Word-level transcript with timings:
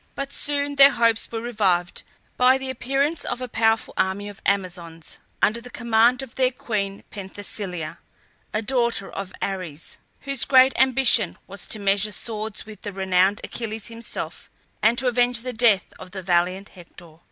But 0.15 0.33
soon 0.33 0.77
their 0.77 0.89
hopes 0.93 1.31
were 1.31 1.41
revived 1.43 2.01
by 2.35 2.57
the 2.57 2.71
appearance 2.71 3.23
of 3.23 3.39
a 3.39 3.47
powerful 3.47 3.93
army 3.97 4.29
of 4.29 4.41
Amazons 4.47 5.19
under 5.43 5.61
the 5.61 5.69
command 5.69 6.23
of 6.23 6.33
their 6.33 6.49
queen 6.49 7.03
Penthesilea, 7.11 7.99
a 8.51 8.61
daughter 8.63 9.11
of 9.11 9.31
Ares, 9.43 9.99
whose 10.21 10.43
great 10.43 10.73
ambition 10.79 11.37
was 11.45 11.67
to 11.67 11.77
measure 11.77 12.11
swords 12.11 12.65
with 12.65 12.81
the 12.81 12.91
renowned 12.91 13.41
Achilles 13.43 13.89
himself, 13.89 14.49
and 14.81 14.97
to 14.97 15.05
avenge 15.07 15.41
the 15.41 15.53
death 15.53 15.93
of 15.99 16.09
the 16.09 16.23
valiant 16.23 16.69
Hector. 16.69 17.17